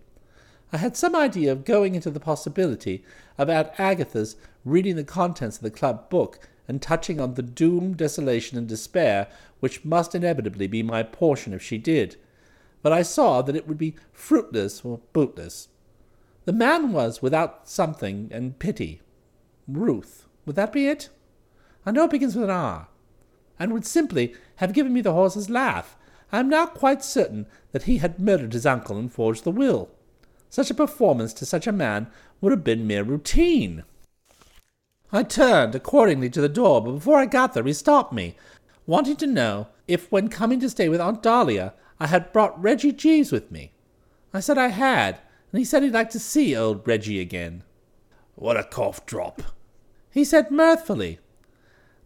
[0.72, 3.04] I had some idea of going into the possibility
[3.38, 4.36] of Aunt Agatha's
[4.66, 9.28] reading the contents of the club book and touching on the doom, desolation, and despair
[9.60, 12.18] which must inevitably be my portion if she did.
[12.82, 15.70] But I saw that it would be fruitless or bootless.
[16.46, 19.02] The man was without something and pity.
[19.68, 21.10] Ruth, would that be it?
[21.88, 22.90] I know it begins with an R.
[23.58, 25.96] And would simply have given me the horse's laugh.
[26.34, 29.90] I am now quite certain that he had murdered his uncle and forged the will.
[30.50, 32.08] Such a performance to such a man
[32.42, 33.86] would have been mere routine.
[35.14, 38.36] I turned accordingly to the door, but before I got there he stopped me,
[38.86, 42.92] wanting to know if, when coming to stay with Aunt Dahlia, I had brought Reggie
[42.92, 43.72] Jeeves with me.
[44.34, 45.22] I said I had,
[45.54, 47.64] and he said he'd like to see old Reggie again.
[48.36, 49.42] What a cough drop!
[50.12, 51.20] He said mirthfully.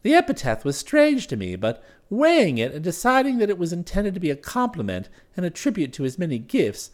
[0.03, 4.13] The epithet was strange to me, but weighing it and deciding that it was intended
[4.15, 6.91] to be a compliment and a tribute to his many gifts,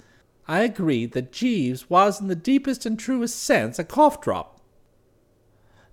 [0.48, 4.62] I agreed that Jeeves was in the deepest and truest sense a cough drop.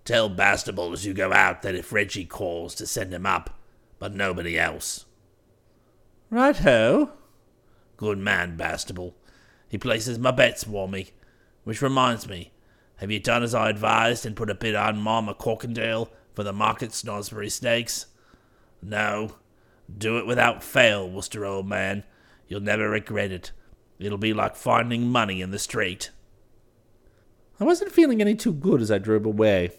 [0.05, 3.59] Tell Bastable as you go out that if Reggie calls to send him up,
[3.99, 5.07] but nobody else.
[6.31, 7.13] Right ho.
[7.97, 9.15] Good man, Bastable.
[9.69, 11.11] He places my bets for me.
[11.65, 12.53] Which reminds me,
[12.97, 16.53] have you done as I advised and put a bid on Ma McCorkindale for the
[16.53, 18.07] Market Snodsbury Stakes?
[18.83, 19.37] No.
[19.97, 22.05] Do it without fail, Wooster, old man.
[22.49, 23.53] You'll never regret it.
[23.99, 26.11] It'll be like finding money in the street.
[27.61, 29.71] I wasn't feeling any too good as I drove away.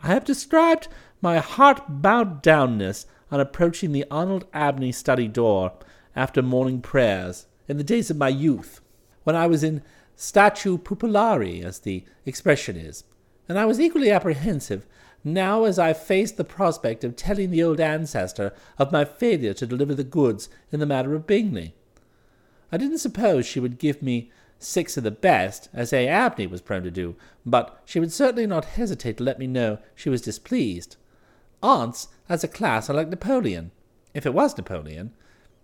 [0.00, 0.88] I have described
[1.20, 5.72] my heart bowed downness on approaching the Arnold Abney study door
[6.16, 8.80] after morning prayers in the days of my youth,
[9.22, 9.82] when I was in
[10.16, 13.04] statu pupillari, as the expression is,
[13.48, 14.86] and I was equally apprehensive
[15.24, 19.66] now as I faced the prospect of telling the old ancestor of my failure to
[19.66, 21.74] deliver the goods in the matter of Bingley.
[22.70, 26.08] I didn't suppose she would give me six of the best, as A.
[26.08, 29.78] Abney was prone to do, but she would certainly not hesitate to let me know
[29.94, 30.96] she was displeased.
[31.62, 33.70] Aunts, as a class, are like Napoleon.
[34.12, 35.12] If it was Napoleon,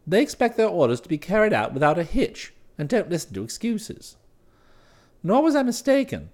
[0.06, 3.44] they expect their orders to be carried out without a hitch, and don't listen to
[3.44, 4.16] excuses.
[5.22, 6.30] Nor was I mistaken.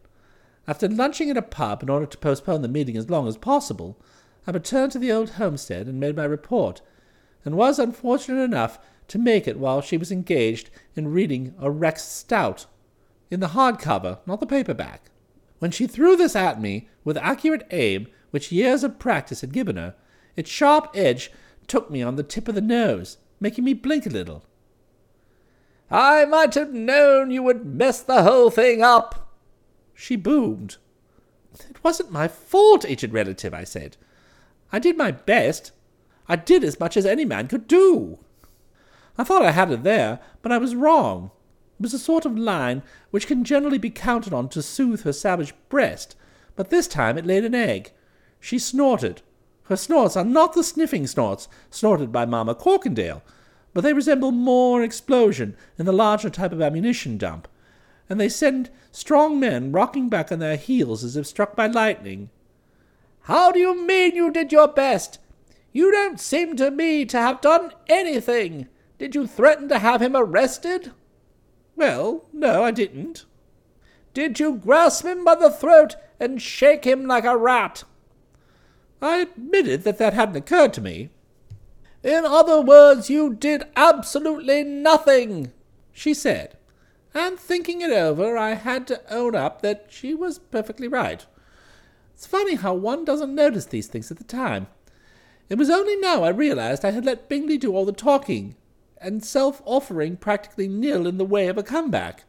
[0.69, 3.97] After lunching at a pub in order to postpone the meeting as long as possible,
[4.47, 6.81] I returned to the old homestead and made my report,
[7.45, 12.03] and was unfortunate enough to make it while she was engaged in reading a Rex
[12.03, 12.67] Stout,
[13.31, 15.11] in the hardcover, not the paperback.
[15.59, 19.77] When she threw this at me with accurate aim which years of practice had given
[19.77, 19.95] her,
[20.35, 21.31] its sharp edge
[21.67, 24.45] took me on the tip of the nose, making me blink a little.
[25.91, 29.26] I might have known you would mess the whole thing up.
[29.97, 30.77] She boomed.
[31.55, 33.97] It wasn't my fault, aged relative, I said.
[34.71, 35.73] I did my best.
[36.29, 38.19] I did as much as any man could do.
[39.17, 41.31] I thought I had it there, but I was wrong.
[41.79, 45.13] It was a sort of line which can generally be counted on to soothe her
[45.13, 46.15] savage breast,
[46.57, 47.93] but this time it laid an egg.
[48.39, 49.23] She snorted.
[49.65, 53.23] Her snorts are not the sniffing snorts snorted by Ma McCorkindale,
[53.73, 57.49] but they resemble more explosion in the larger type of ammunition dump,
[58.09, 62.31] and they send strong men rocking back on their heels as if struck by lightning.
[63.23, 65.19] How do you mean you did your best?
[65.73, 68.69] You don't seem to me to have done anything.
[68.99, 70.93] Did you threaten to have him arrested?
[71.75, 73.27] Well, no, I didn't.
[74.15, 77.85] Did you grasp him by the throat and shake him like a rat?
[79.03, 81.11] I admitted that that hadn't occurred to me.
[82.03, 85.53] In other words, you did absolutely nothing,
[85.93, 86.57] she said.
[87.17, 91.25] And thinking it over, I had to own up that she was perfectly right.
[92.13, 94.67] It's funny how one doesn't notice these things at the time.
[95.49, 98.55] It was only now I realized I had let Bingley do all the talking,
[99.01, 102.25] and self offering practically nil in the way of a comeback.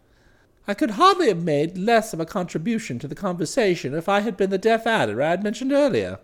[0.70, 4.38] I could hardly have made less of a contribution to the conversation if I had
[4.38, 6.20] been the deaf adder I had mentioned earlier.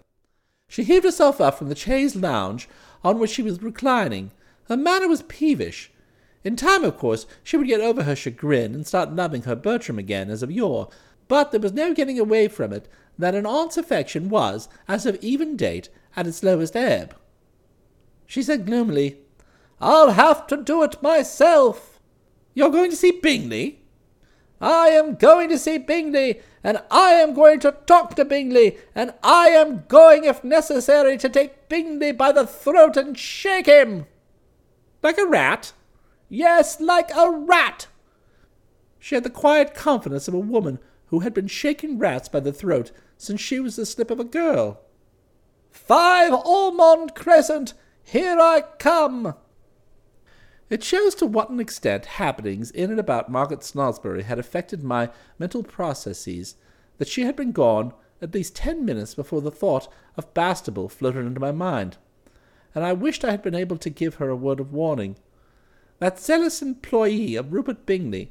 [0.70, 2.70] She heaved herself up from the chaise lounge
[3.04, 4.32] on which she was reclining.
[4.70, 5.92] Her manner was peevish.
[6.44, 9.98] In time, of course, she would get over her chagrin and start loving her Bertram
[9.98, 10.90] again as of yore,
[11.28, 15.18] but there was no getting away from it that an aunt's affection was, as of
[15.22, 17.16] even date, at its lowest ebb.
[18.26, 19.20] She said gloomily,
[19.80, 22.00] I'll have to do it myself.
[22.54, 23.82] You're going to see Bingley?
[24.60, 29.14] I am going to see Bingley, and I am going to talk to Bingley, and
[29.24, 34.06] I am going, if necessary, to take Bingley by the throat and shake him.
[35.02, 35.74] Like a rat?
[36.34, 37.86] Yes, like a rat.
[38.98, 40.80] She had the quiet confidence of a woman
[41.10, 44.24] who had been shaking rats by the throat since she was the slip of a
[44.24, 44.82] girl.
[45.70, 49.36] Five Ormond Crescent, Here I come!
[50.72, 55.12] It shows to what an extent happenings in and about Market Snodsbury had affected my
[55.38, 56.56] mental processes
[56.98, 61.28] that she had been gone at least ten minutes before the thought of Bastable floated
[61.28, 61.98] into my mind,
[62.74, 65.16] and I wished I had been able to give her a word of warning.
[66.04, 68.30] That zealous employee of Rupert Bingley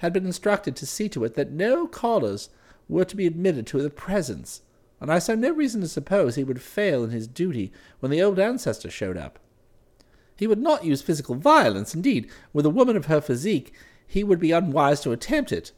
[0.00, 2.50] had been instructed to see to it that no callers
[2.90, 4.60] were to be admitted to the presence,
[5.00, 8.22] and I saw no reason to suppose he would fail in his duty when the
[8.22, 9.38] old ancestor showed up.
[10.36, 11.94] He would not use physical violence.
[11.94, 13.72] Indeed, with a woman of her physique,
[14.06, 15.72] he would be unwise to attempt it,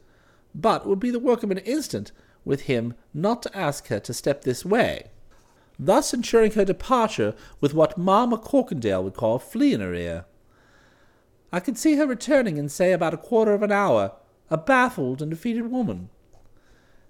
[0.53, 2.11] but it would be the work of an instant
[2.43, 5.09] with him not to ask her to step this way,
[5.79, 10.25] thus ensuring her departure with what Ma McCorkindale would call flea in her ear.
[11.51, 14.13] I could see her returning in, say, about a quarter of an hour,
[14.49, 16.09] a baffled and defeated woman.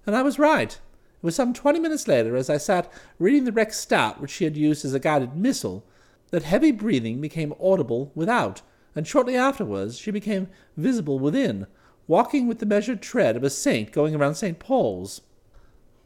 [0.06, 0.72] And I was right.
[0.72, 4.46] It was some twenty minutes later, as I sat reading the Rex Stout which she
[4.46, 5.86] had used as a guided missile,
[6.32, 8.62] that heavy breathing became audible without,
[8.96, 11.68] and shortly afterwards she became visible within,
[12.08, 14.60] walking with the measured tread of a saint going around St.
[14.60, 15.22] Paul's.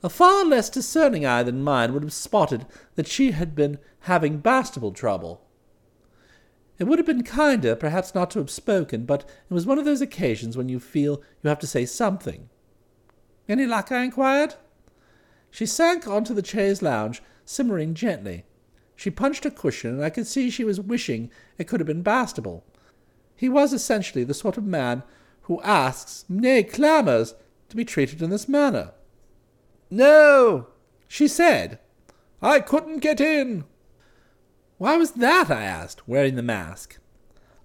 [0.02, 2.66] A far less discerning eye than mine would have spotted
[2.96, 5.43] that she had been having Bastable trouble.
[6.84, 9.86] It would have been kinder, perhaps, not to have spoken, but it was one of
[9.86, 12.50] those occasions when you feel you have to say something.
[13.48, 13.90] Any luck?
[13.90, 14.56] I inquired.
[15.50, 18.44] She sank onto the chaise lounge, simmering gently.
[18.98, 22.04] She punched a cushion, and I could see she was wishing it could have been
[22.04, 22.64] Bastable.
[23.34, 25.04] He was essentially the sort of man
[25.44, 27.34] who asks, nay, clamours,
[27.70, 28.92] to be treated in this manner.
[29.90, 30.68] No,
[31.08, 31.80] she said.
[32.42, 33.64] I couldn't get in.
[34.84, 35.50] Why was that?
[35.50, 36.98] I asked, wearing the mask.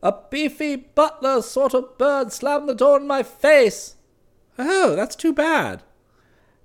[0.05, 3.97] A beefy butler sort of bird slammed the door in my face.
[4.57, 5.83] Oh, that's too bad.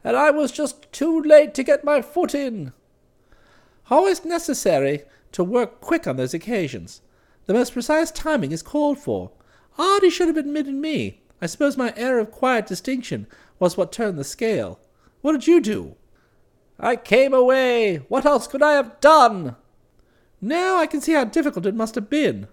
[0.04, 2.72] And I was just too late to get my foot in.
[3.90, 7.02] Always necessary to work quick on those occasions.
[7.48, 9.32] The most precise timing is called for.
[9.80, 11.24] Odd should have admitted me.
[11.42, 13.26] I suppose my air of quiet distinction
[13.58, 14.80] was what turned the scale.
[15.22, 15.96] What did you do?
[16.80, 18.06] I came away.
[18.08, 19.56] What else could I have done?
[20.44, 22.50] Now I can see how difficult it must have been.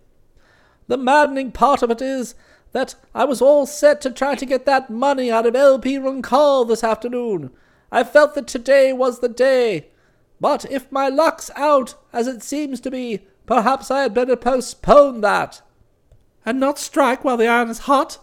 [0.86, 2.36] The maddening part of it is
[2.70, 5.98] that I was all set to try to get that money out of L.P.
[5.98, 7.50] Runkle this afternoon.
[7.90, 9.88] I felt that today was the day.
[10.40, 15.20] But if my luck's out, as it seems to be, perhaps I had better postpone
[15.22, 15.60] that.
[16.46, 18.18] And not strike while the iron is hot?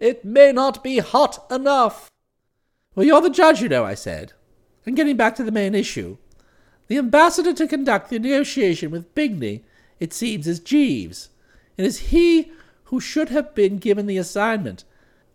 [0.00, 2.10] It may not be hot enough.
[2.94, 4.32] Well, you're the judge, you know, I said.
[4.86, 6.16] And getting back to the main issue,
[6.88, 9.64] the ambassador to conduct the negotiation with Bingley,
[9.98, 11.30] it seems, is Jeeves.
[11.76, 12.52] It is he
[12.84, 14.84] who should have been given the assignment.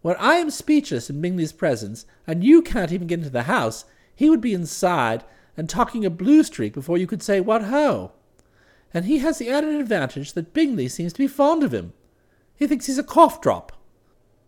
[0.01, 3.85] Where I am speechless in Bingley's presence, and you can't even get into the house,
[4.15, 5.23] he would be inside
[5.57, 8.13] and talking a blue streak before you could say what ho.
[8.93, 11.93] And he has the added advantage that Bingley seems to be fond of him.
[12.55, 13.73] He thinks he's a cough drop.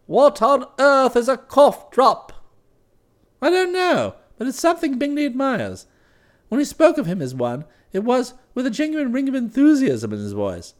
[0.06, 2.34] What on earth is a cough drop?
[3.41, 5.86] I don't know, but it's something Bingley admires.
[6.54, 10.14] When he spoke of him as one, it was with a genuine ring of enthusiasm
[10.14, 10.76] in his voice.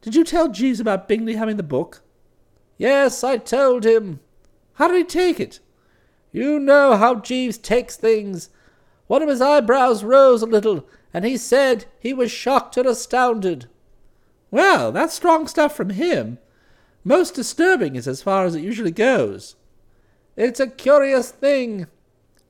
[0.00, 2.02] Did you tell Jeeves about Bingley having the book?
[2.78, 4.20] Yes, I told him.
[4.74, 5.58] How did he take it?
[6.30, 8.50] You know how Jeeves takes things.
[9.08, 13.66] One of his eyebrows rose a little, and he said he was shocked and astounded.
[14.52, 16.38] Well, that's strong stuff from him.
[17.02, 19.56] Most disturbing is as far as it usually goes.
[20.36, 21.88] It's a curious thing,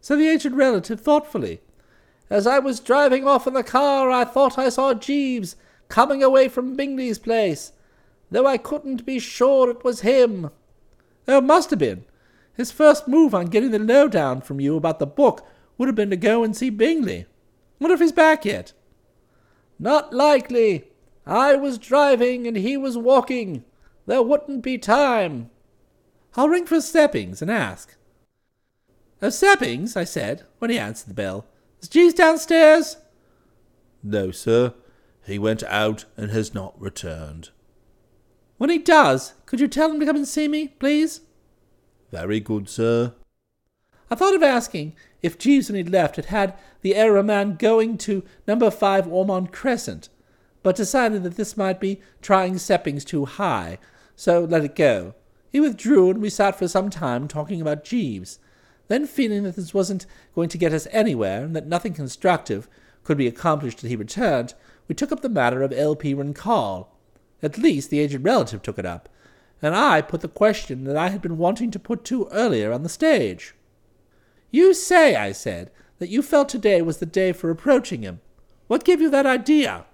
[0.02, 1.62] said the aged relative thoughtfully.
[2.28, 5.56] As I was driving off in the car, I thought I saw Jeeves
[5.88, 7.72] coming away from Bingley's place,
[8.30, 10.50] though I couldn't be sure it was him.
[11.28, 12.04] Oh, it must have been.
[12.54, 15.46] His first move on getting the lowdown from you about the book
[15.78, 17.26] would have been to go and see Bingley.
[17.78, 18.72] Wonder if he's back yet.
[19.78, 20.84] Not likely.
[21.26, 23.64] I was driving and he was walking.
[24.06, 25.50] There wouldn't be time.
[26.36, 27.96] I'll ring for Seppings and ask.
[29.20, 31.46] Oh, Seppings, I said, when he answered the bell.
[31.86, 32.96] Is Jeeves downstairs?
[34.02, 34.74] No, sir.
[35.24, 37.50] He went out and has not returned.
[38.58, 41.20] When he does, could you tell him to come and see me, please?
[42.10, 43.14] Very good, sir.
[44.10, 47.28] I thought of asking if Jeeves, when he'd left, had had the air of a
[47.28, 50.08] man going to number five Ormond Crescent,
[50.64, 53.78] but decided that this might be trying Seppings too high,
[54.16, 55.14] so let it go.
[55.52, 58.40] He withdrew, and we sat for some time talking about Jeeves.
[58.88, 62.68] Then, feeling that this wasn't going to get us anywhere, and that nothing constructive
[63.04, 64.54] could be accomplished till he returned,
[64.88, 66.14] we took up the matter of L.P.
[66.14, 66.92] Runkle.
[67.42, 69.08] At least the aged relative took it up,
[69.60, 72.82] and I put the question that I had been wanting to put to earlier on
[72.82, 73.54] the stage.
[74.50, 78.20] You say, I said, that you felt today was the day for approaching him.
[78.68, 79.86] What gave you that idea?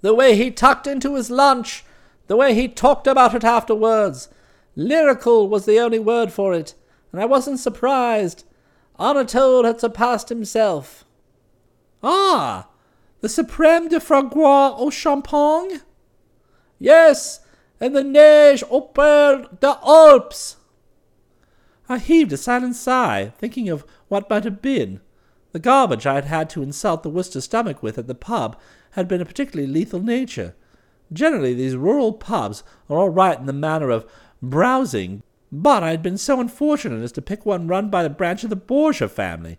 [0.00, 1.84] The way he tucked into his lunch.
[2.26, 4.28] The way he talked about it afterwards.
[4.76, 6.74] Lyrical was the only word for it,
[7.12, 8.44] and I wasn't surprised.
[8.98, 11.04] Anatole had surpassed himself.
[12.02, 12.68] Ah,
[13.20, 15.80] the Supreme de foie gras au Champagne?
[16.78, 17.40] Yes,
[17.80, 20.56] and the Neige au Père des Alpes.
[21.88, 25.00] I heaved a silent sigh, thinking of what might have been.
[25.52, 28.56] The garbage I had had to insult the Wooster stomach with at the pub
[28.92, 30.54] had been a particularly lethal nature.
[31.12, 34.08] Generally, these rural pubs are all right in the matter of
[34.40, 35.22] browsing,
[35.52, 38.50] but I had been so unfortunate as to pick one run by the branch of
[38.50, 39.58] the Borgia family.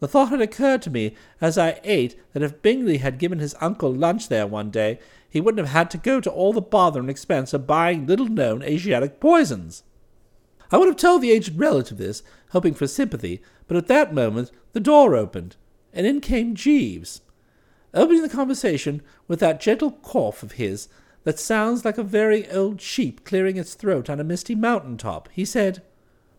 [0.00, 3.56] The thought had occurred to me as I ate that if Bingley had given his
[3.60, 7.00] uncle lunch there one day, he wouldn't have had to go to all the bother
[7.00, 9.82] and expense of buying little known Asiatic poisons.
[10.70, 14.50] I would have told the aged relative this, hoping for sympathy, but at that moment
[14.72, 15.56] the door opened,
[15.92, 17.22] and in came Jeeves.
[17.94, 20.88] Opening the conversation with that gentle cough of his
[21.28, 25.28] that sounds like a very old sheep clearing its throat on a misty mountain top,
[25.30, 25.82] he said,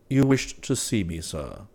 [0.08, 1.68] You wished to see me, sir.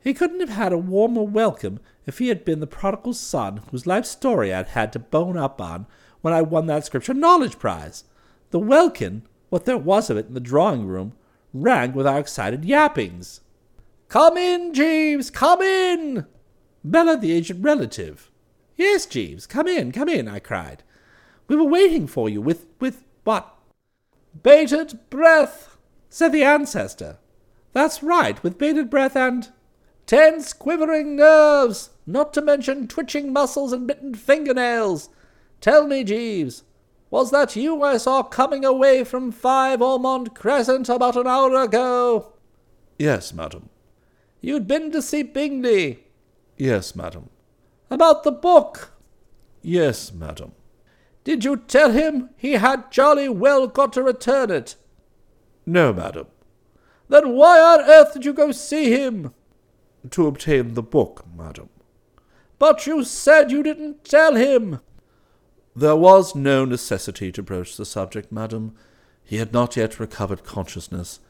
[0.00, 3.86] He couldn't have had a warmer welcome if he had been the prodigal son whose
[3.86, 5.84] life story I'd had to bone up on
[6.22, 8.04] when I won that Scripture Knowledge Prize.
[8.48, 11.12] The welkin, what there was of it in the drawing room,
[11.52, 13.42] rang with our excited yappings.
[14.08, 16.24] Come in, Jeeves, come in!
[16.82, 18.30] bellowed the aged relative.
[18.74, 20.82] Yes, Jeeves, come in, come in, I cried.
[21.48, 23.54] We were waiting for you with, with what?
[24.42, 25.76] Bated breath,
[26.08, 27.18] said the ancestor.
[27.72, 29.48] That's right, with bated breath and
[30.06, 35.08] tense, quivering nerves, not to mention twitching muscles and bitten fingernails.
[35.60, 36.62] Tell me, Jeeves,
[37.10, 42.34] was that you I saw coming away from Five Ormond Crescent about an hour ago?
[42.98, 43.70] Yes, madam.
[44.40, 46.04] You'd been to see Bingley?
[46.56, 47.30] Yes, madam.
[47.90, 48.92] About the book?
[49.62, 50.52] Yes, madam.
[51.28, 54.76] Did you tell him he had jolly well got to return it?
[55.66, 56.28] No, madam.
[57.10, 59.34] Then why on earth did you go see him?
[60.08, 61.68] To obtain the book, madam.
[62.58, 64.80] But you said you didn't tell him.
[65.76, 68.74] There was no necessity to broach the subject, madam.
[69.22, 71.20] He had not yet recovered consciousness.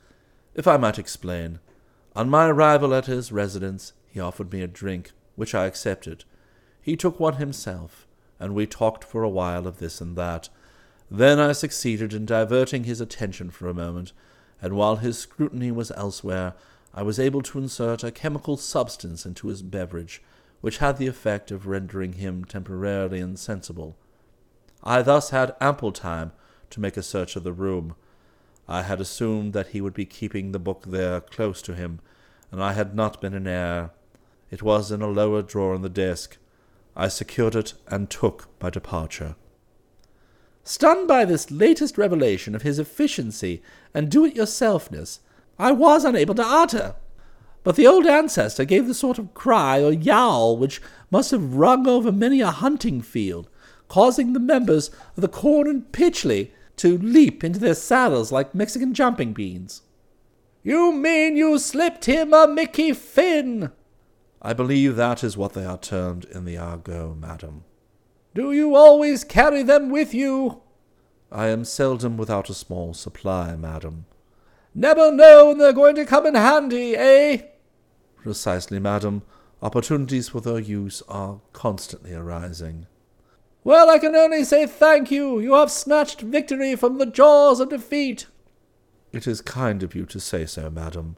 [0.55, 1.59] If I might explain,
[2.15, 6.23] on my arrival at his residence, he offered me a drink, which I accepted.
[6.81, 8.07] He took one himself,
[8.41, 10.49] and we talked for a while of this and that.
[11.11, 14.13] Then I succeeded in diverting his attention for a moment,
[14.61, 16.55] and while his scrutiny was elsewhere,
[16.95, 20.23] I was able to insert a chemical substance into his beverage,
[20.61, 23.97] which had the effect of rendering him temporarily insensible.
[24.83, 26.33] I thus had ample time
[26.71, 27.95] to make a search of the room.
[28.69, 32.01] I had assumed that he would be keeping the book there close to him,
[32.51, 33.91] and I had not been in error.
[34.51, 36.39] It was in a lower drawer in the desk.
[36.99, 39.37] I secured it and took my departure.
[40.65, 43.63] Stunned by this latest revelation of his efficiency
[43.95, 45.21] and do it yourselfness,
[45.59, 46.97] I was unable to utter.
[47.63, 51.87] But the old ancestor gave the sort of cry or yowl which must have rung
[51.87, 53.49] over many a hunting field,
[53.87, 58.93] causing the members of the Quorn and Pytchley to leap into their saddles like Mexican
[58.93, 59.83] jumping beans.
[60.65, 63.71] You mean you slipped him a Mickey Finn?
[64.41, 67.65] I believe that is what they are termed in the argot, madam.
[68.35, 70.63] Do you always carry them with you?
[71.31, 74.07] I am seldom without a small supply, madam.
[74.75, 77.43] Never know when they're going to come in handy, eh?
[78.17, 79.23] Precisely, madam.
[79.61, 82.87] Opportunities for their use are constantly arising.
[83.65, 85.41] Well, I can only say thank you.
[85.41, 88.27] You have snatched victory from the jaws of defeat.
[89.13, 91.17] It is kind of you to say so, madam.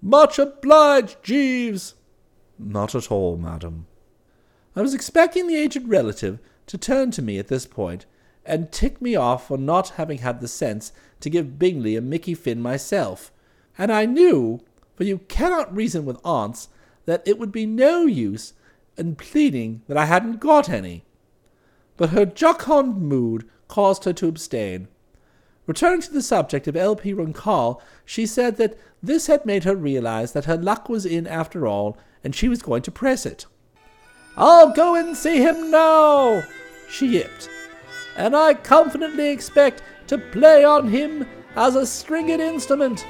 [0.00, 1.94] Much obliged, Jeeves.
[2.64, 3.86] Not at all, madam.
[4.74, 8.06] I was expecting the aged relative to turn to me at this point
[8.44, 12.34] and tick me off for not having had the sense to give Bingley a Mickey
[12.34, 13.30] Finn myself,
[13.78, 14.60] and I knew,
[14.96, 16.68] for you cannot reason with aunts,
[17.04, 18.54] that it would be no use
[18.96, 21.04] in pleading that I hadn't got any.
[21.96, 24.88] But her jocund mood caused her to abstain.
[25.66, 27.12] Returning to the subject of L.P.
[27.12, 31.66] Runkle, she said that this had made her realize that her luck was in after
[31.66, 33.46] all, and she was going to press it.
[34.36, 36.42] I'll go and see him now,
[36.88, 37.48] she yipped,
[38.16, 43.06] and I confidently expect to play on him as a stringed instrument.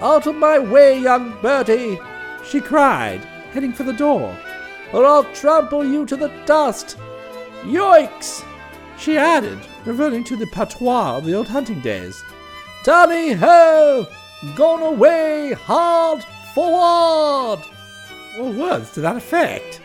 [0.00, 1.98] Out of my way, young Bertie,
[2.44, 3.20] she cried,
[3.52, 4.36] heading for the door,
[4.92, 6.98] or I'll trample you to the dust.
[7.62, 8.44] Yoicks!
[8.98, 12.22] she added, reverting to the patois of the old hunting days.
[12.84, 14.06] Tally ho!
[14.54, 16.22] Gone away hard
[16.54, 17.64] forward!
[18.38, 19.80] Or words to that effect.